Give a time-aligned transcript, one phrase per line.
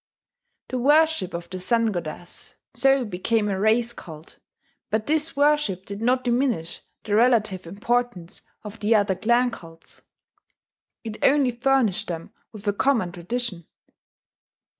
[0.69, 4.39] The worship of the Sun goddess so became a race cult;
[4.89, 10.01] but this worship did not diminish the relative importance of the other clan cults,
[11.03, 13.67] it only furnished them with a common tradition.